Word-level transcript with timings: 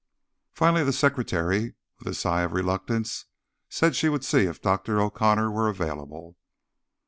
Finally 0.55 0.83
the 0.83 0.91
secretary, 0.91 1.75
with 1.99 2.07
a 2.07 2.15
sigh 2.15 2.41
of 2.41 2.53
reluctance, 2.53 3.25
said 3.69 3.95
she 3.95 4.09
would 4.09 4.25
see 4.25 4.45
if 4.45 4.59
Dr. 4.59 4.99
O'Connor 4.99 5.51
were 5.51 5.69
available. 5.69 6.37